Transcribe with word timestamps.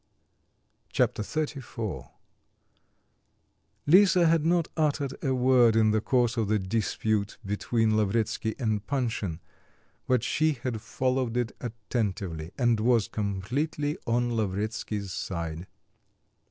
Chapter 0.91 1.21
XXXIV 1.21 2.09
Lisa 3.85 4.25
had 4.25 4.43
not 4.43 4.67
uttered 4.75 5.13
a 5.23 5.35
word 5.35 5.75
in 5.75 5.91
the 5.91 6.01
course 6.01 6.37
of 6.37 6.47
the 6.47 6.57
dispute 6.57 7.37
between 7.45 7.95
Lavretsky 7.95 8.55
and 8.57 8.83
Panshin, 8.87 9.41
but 10.07 10.23
she 10.23 10.53
had 10.53 10.81
followed 10.81 11.37
it 11.37 11.51
attentively 11.61 12.49
and 12.57 12.79
was 12.79 13.07
completely 13.07 13.95
on 14.07 14.35
Lavretsky's 14.35 15.13
side. 15.13 15.67